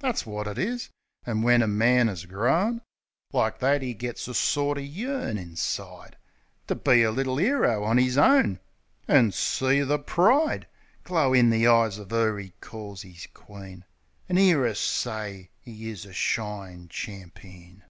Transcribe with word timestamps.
That's 0.00 0.26
wot 0.26 0.46
it 0.46 0.58
is. 0.58 0.90
An' 1.24 1.40
when 1.40 1.62
a 1.62 1.66
man 1.66 2.10
'as 2.10 2.26
grown 2.26 2.82
Like 3.32 3.60
that 3.60 3.82
'e 3.82 3.94
gets 3.94 4.28
a 4.28 4.34
sorter 4.34 4.82
yearn 4.82 5.38
inside 5.38 6.18
To 6.66 6.74
be 6.74 7.02
a 7.02 7.10
little 7.10 7.40
'ero 7.40 7.82
on 7.82 7.98
'is 7.98 8.18
own; 8.18 8.60
An' 9.08 9.32
see 9.32 9.80
the 9.80 9.98
pride 9.98 10.66
Glow 11.02 11.32
in 11.32 11.48
the 11.48 11.66
eyes 11.66 11.96
of 11.96 12.12
'er 12.12 12.38
'e 12.38 12.52
calls 12.60 13.06
'is 13.06 13.26
queen; 13.32 13.86
An' 14.28 14.36
'ear 14.36 14.66
'er 14.66 14.74
say 14.74 15.50
'e 15.66 15.88
is 15.88 16.04
a 16.04 16.12
shine 16.12 16.88
champeen. 16.90 17.84